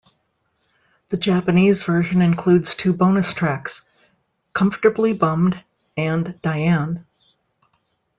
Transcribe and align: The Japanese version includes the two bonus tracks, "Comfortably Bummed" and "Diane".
The 1.09 1.17
Japanese 1.17 1.83
version 1.83 2.23
includes 2.23 2.73
the 2.73 2.81
two 2.81 2.93
bonus 2.93 3.31
tracks, 3.33 3.85
"Comfortably 4.51 5.13
Bummed" 5.13 5.63
and 5.95 6.41
"Diane". 6.41 7.05